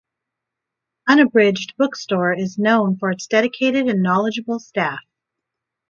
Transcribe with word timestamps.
Unabridged 1.07 1.75
Bookstore 1.77 2.33
is 2.33 2.57
known 2.57 2.97
for 2.97 3.11
its 3.11 3.27
dedicated 3.27 3.85
and 3.87 4.01
knowledgeable 4.01 4.57
staff. 4.59 5.01